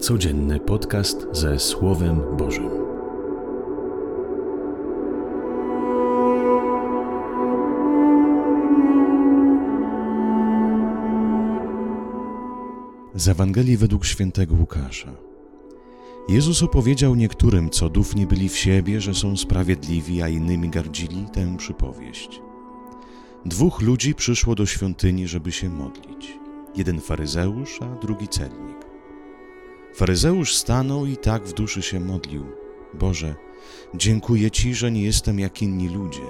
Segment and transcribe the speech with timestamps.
[0.00, 2.70] Codzienny podcast ze Słowem Bożym.
[13.14, 15.12] Z Ewangelii według świętego Łukasza.
[16.28, 21.26] Jezus opowiedział niektórym, co dów nie byli w siebie, że są sprawiedliwi, a innymi gardzili,
[21.32, 22.40] tę przypowieść.
[23.46, 26.38] Dwóch ludzi przyszło do świątyni, żeby się modlić.
[26.76, 28.75] Jeden faryzeusz, a drugi celnik.
[29.96, 32.46] Faryzeusz stanął i tak w duszy się modlił.
[32.94, 33.34] Boże,
[33.94, 36.22] dziękuję Ci, że nie jestem jak inni ludzie,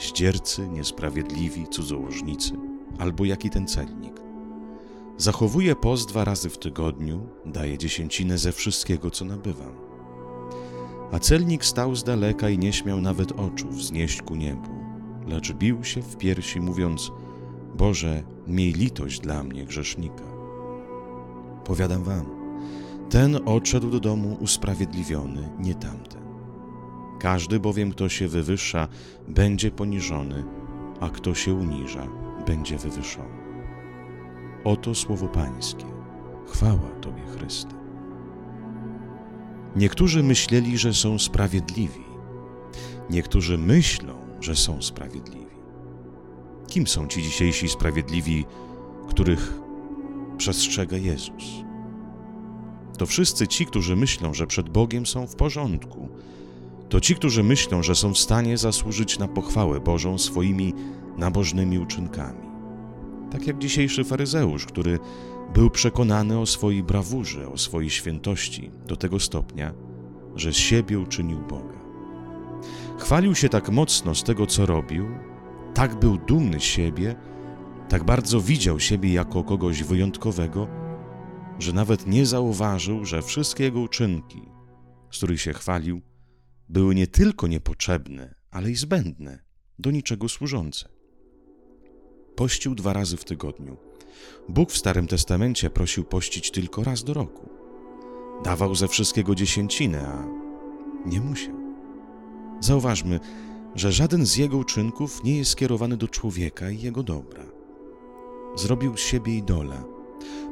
[0.00, 2.52] zdziercy, niesprawiedliwi, cudzołożnicy,
[2.98, 4.20] albo jak i ten celnik.
[5.16, 9.72] Zachowuję post dwa razy w tygodniu, daję dziesięcinę ze wszystkiego, co nabywam.
[11.12, 14.70] A celnik stał z daleka i nie śmiał nawet oczu wznieść ku niebu,
[15.26, 17.12] lecz bił się w piersi, mówiąc:
[17.74, 20.24] Boże, miej litość dla mnie, grzesznika.
[21.64, 22.36] Powiadam wam,
[23.10, 26.22] ten odszedł do domu usprawiedliwiony, nie tamten.
[27.20, 28.88] Każdy bowiem, kto się wywyższa,
[29.28, 30.44] będzie poniżony,
[31.00, 32.06] a kto się uniża,
[32.46, 33.36] będzie wywyższony.
[34.64, 35.84] Oto słowo Pańskie.
[36.46, 37.74] Chwała Tobie, Chryste.
[39.76, 42.04] Niektórzy myśleli, że są sprawiedliwi.
[43.10, 45.46] Niektórzy myślą, że są sprawiedliwi.
[46.66, 48.44] Kim są ci dzisiejsi sprawiedliwi,
[49.08, 49.58] których
[50.38, 51.66] przestrzega Jezus?
[52.98, 56.08] To wszyscy ci, którzy myślą, że przed Bogiem są w porządku.
[56.88, 60.74] To ci, którzy myślą, że są w stanie zasłużyć na pochwałę Bożą swoimi
[61.16, 62.46] nabożnymi uczynkami.
[63.30, 64.98] Tak jak dzisiejszy faryzeusz, który
[65.54, 69.74] był przekonany o swojej brawurze, o swojej świętości do tego stopnia,
[70.36, 71.76] że z siebie uczynił Boga.
[72.98, 75.06] Chwalił się tak mocno z tego, co robił,
[75.74, 77.14] tak był dumny z siebie,
[77.88, 80.85] tak bardzo widział siebie jako kogoś wyjątkowego,
[81.58, 84.42] że nawet nie zauważył, że wszystkie jego uczynki,
[85.10, 86.00] z których się chwalił,
[86.68, 89.38] były nie tylko niepotrzebne, ale i zbędne,
[89.78, 90.88] do niczego służące.
[92.36, 93.76] Pościł dwa razy w tygodniu.
[94.48, 97.48] Bóg w Starym Testamencie prosił pościć tylko raz do roku.
[98.44, 100.26] Dawał ze wszystkiego dziesięcinę, a
[101.08, 101.56] nie musiał.
[102.60, 103.20] Zauważmy,
[103.74, 107.44] że żaden z jego uczynków nie jest skierowany do człowieka i jego dobra.
[108.56, 109.84] Zrobił z siebie idola,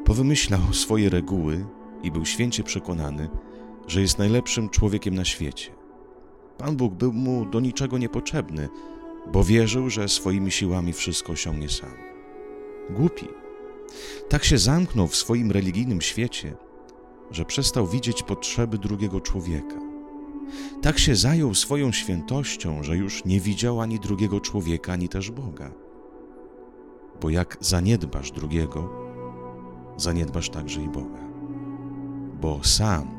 [0.04, 1.66] powymyślał swoje reguły
[2.02, 3.28] i był święcie przekonany,
[3.86, 5.70] że jest najlepszym człowiekiem na świecie.
[6.58, 8.68] Pan Bóg był mu do niczego niepotrzebny,
[9.32, 11.94] bo wierzył, że swoimi siłami wszystko osiągnie sam.
[12.90, 13.26] Głupi.
[14.28, 16.56] Tak się zamknął w swoim religijnym świecie,
[17.30, 19.76] że przestał widzieć potrzeby drugiego człowieka.
[20.82, 25.72] Tak się zajął swoją świętością, że już nie widział ani drugiego człowieka, ani też Boga.
[27.20, 29.03] Bo jak zaniedbasz drugiego,
[29.96, 31.24] zaniedbasz także i Boga.
[32.40, 33.14] Bo sam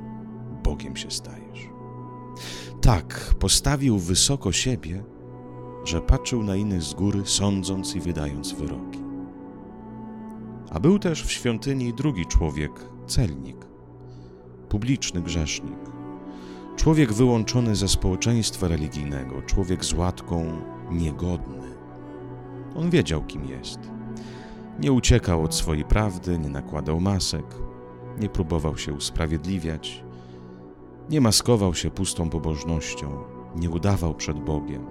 [0.63, 1.69] Bogiem się stajesz.
[2.81, 5.03] Tak postawił wysoko siebie,
[5.84, 9.00] że patrzył na innych z góry, sądząc i wydając wyroki.
[10.72, 12.72] A był też w świątyni drugi człowiek,
[13.07, 13.57] celnik,
[14.69, 15.80] publiczny grzesznik,
[16.75, 20.62] człowiek wyłączony ze społeczeństwa religijnego, człowiek z łatką
[20.92, 21.75] niegodny.
[22.75, 23.80] On wiedział, kim jest.
[24.80, 27.46] Nie uciekał od swojej prawdy, nie nakładał masek,
[28.19, 30.03] nie próbował się usprawiedliwiać,
[31.09, 33.24] nie maskował się pustą pobożnością,
[33.56, 34.86] nie udawał przed Bogiem,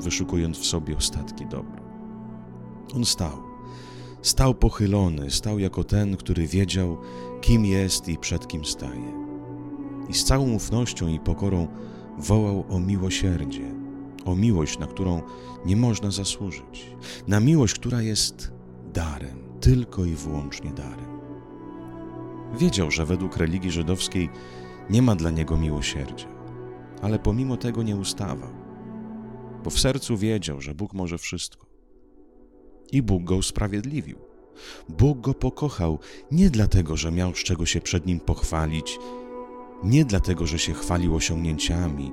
[0.00, 1.82] wyszukując w sobie ostatki dobra.
[2.94, 3.42] On stał,
[4.22, 6.98] stał pochylony, stał jako ten, który wiedział,
[7.40, 9.26] kim jest i przed kim staje.
[10.08, 11.68] I z całą ufnością i pokorą
[12.18, 13.74] wołał o miłosierdzie,
[14.24, 15.22] o miłość, na którą
[15.66, 16.96] nie można zasłużyć,
[17.28, 18.55] na miłość, która jest
[18.92, 21.20] darem, tylko i wyłącznie darem.
[22.58, 24.28] Wiedział, że według religii żydowskiej
[24.90, 26.28] nie ma dla niego miłosierdzia,
[27.02, 28.66] ale pomimo tego nie ustawał
[29.66, 31.66] bo w sercu wiedział, że Bóg może wszystko.
[32.92, 34.18] I Bóg go usprawiedliwił.
[34.88, 35.98] Bóg go pokochał
[36.30, 38.98] nie dlatego, że miał z czego się przed nim pochwalić,
[39.84, 42.12] nie dlatego, że się chwalił osiągnięciami,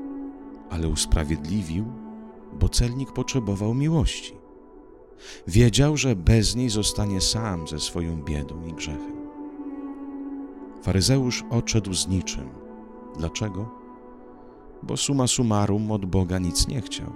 [0.70, 1.86] ale usprawiedliwił,
[2.54, 4.43] bo celnik potrzebował miłości.
[5.48, 9.16] Wiedział, że bez niej zostanie sam ze swoją biedą i grzechem.
[10.82, 12.50] Faryzeusz odszedł z niczym.
[13.18, 13.70] Dlaczego?
[14.84, 17.14] Bo suma summarum od Boga nic nie chciał.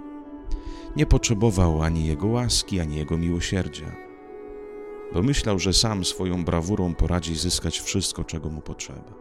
[0.96, 3.96] Nie potrzebował ani Jego łaski, ani Jego miłosierdzia,
[5.14, 9.14] bo myślał, że sam swoją brawurą poradzi zyskać wszystko, czego mu potrzeba.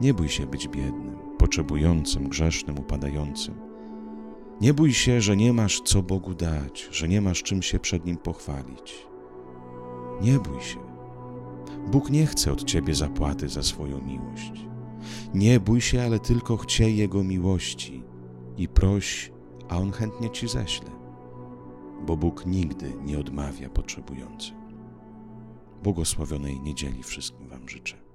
[0.00, 3.54] Nie bój się być biednym, potrzebującym, grzesznym, upadającym.
[4.60, 8.04] Nie bój się, że nie masz co Bogu dać, że nie masz czym się przed
[8.04, 9.06] Nim pochwalić.
[10.20, 10.78] Nie bój się,
[11.86, 14.52] Bóg nie chce od ciebie zapłaty za swoją miłość.
[15.34, 18.02] Nie bój się, ale tylko chciej Jego miłości
[18.56, 19.32] i proś,
[19.68, 20.90] a On chętnie ci ześle,
[22.06, 24.56] bo Bóg nigdy nie odmawia potrzebującym.
[25.82, 28.05] Błogosławionej niedzieli wszystkim Wam życzę.